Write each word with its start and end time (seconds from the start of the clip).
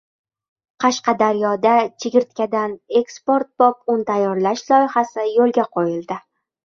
Qashqadaryoda 0.83 1.73
chigirtkadan 2.05 2.73
eksportbop 3.01 3.95
un 3.97 4.05
tayyorlash 4.11 4.65
loyihasi 4.75 5.27
yo‘lga 5.35 5.67
qo‘yildi 5.77 6.19